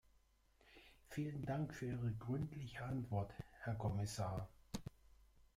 Vielen 1.11 1.45
Dank 1.45 1.75
für 1.75 1.85
Ihre 1.85 2.11
gründliche 2.13 2.83
Antwort, 2.83 3.35
Herr 3.59 3.75
Kommissar. 3.75 4.49